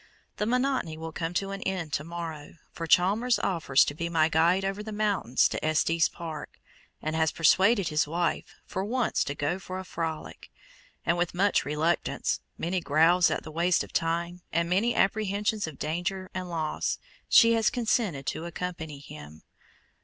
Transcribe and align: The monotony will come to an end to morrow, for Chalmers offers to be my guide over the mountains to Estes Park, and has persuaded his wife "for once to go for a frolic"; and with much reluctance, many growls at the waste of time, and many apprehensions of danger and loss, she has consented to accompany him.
The 0.37 0.47
monotony 0.47 0.97
will 0.97 1.11
come 1.11 1.35
to 1.35 1.51
an 1.51 1.61
end 1.61 1.93
to 1.93 2.03
morrow, 2.03 2.55
for 2.71 2.87
Chalmers 2.87 3.37
offers 3.37 3.85
to 3.85 3.93
be 3.93 4.09
my 4.09 4.29
guide 4.29 4.65
over 4.65 4.81
the 4.81 4.91
mountains 4.91 5.47
to 5.49 5.63
Estes 5.63 6.09
Park, 6.09 6.59
and 7.03 7.15
has 7.15 7.31
persuaded 7.31 7.89
his 7.89 8.07
wife 8.07 8.55
"for 8.65 8.83
once 8.83 9.23
to 9.25 9.35
go 9.35 9.59
for 9.59 9.77
a 9.77 9.83
frolic"; 9.85 10.49
and 11.05 11.19
with 11.19 11.35
much 11.35 11.65
reluctance, 11.65 12.39
many 12.57 12.81
growls 12.81 13.29
at 13.29 13.43
the 13.43 13.51
waste 13.51 13.83
of 13.83 13.93
time, 13.93 14.41
and 14.51 14.67
many 14.67 14.95
apprehensions 14.95 15.67
of 15.67 15.77
danger 15.77 16.31
and 16.33 16.49
loss, 16.49 16.97
she 17.29 17.53
has 17.53 17.69
consented 17.69 18.25
to 18.25 18.45
accompany 18.45 18.97
him. 18.97 19.43